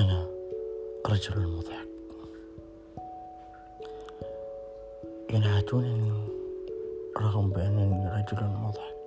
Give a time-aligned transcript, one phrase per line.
[0.00, 0.26] أنا
[1.06, 1.88] رجل مضحك.
[5.32, 6.12] ينعتونني
[7.16, 9.00] رغم بأنني رجل مضحك.